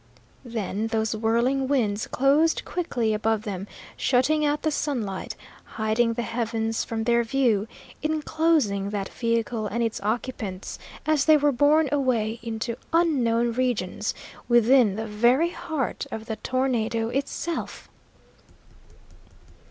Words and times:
Then 0.43 0.87
those 0.87 1.15
whirling 1.15 1.67
winds 1.67 2.07
closed 2.07 2.65
quickly 2.65 3.13
above 3.13 3.43
them, 3.43 3.67
shutting 3.95 4.43
out 4.43 4.63
the 4.63 4.71
sunlight, 4.71 5.35
hiding 5.77 6.13
the 6.13 6.23
heavens 6.23 6.83
from 6.83 7.03
their 7.03 7.23
view, 7.23 7.67
enclosing 8.01 8.89
that 8.89 9.09
vehicle 9.09 9.67
and 9.67 9.83
its 9.83 10.01
occupants, 10.01 10.79
as 11.05 11.25
they 11.25 11.37
were 11.37 11.51
borne 11.51 11.87
away 11.91 12.39
into 12.41 12.77
unknown 12.91 13.51
regions, 13.53 14.15
within 14.47 14.95
the 14.95 15.05
very 15.05 15.51
heart 15.51 16.07
of 16.09 16.25
the 16.25 16.37
tornado 16.37 17.09
itself! 17.09 17.87